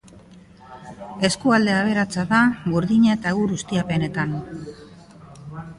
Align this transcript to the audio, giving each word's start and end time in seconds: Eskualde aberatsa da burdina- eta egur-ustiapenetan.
Eskualde 1.29 1.75
aberatsa 1.81 2.25
da 2.33 2.41
burdina- 2.73 3.15
eta 3.19 3.35
egur-ustiapenetan. 3.35 4.37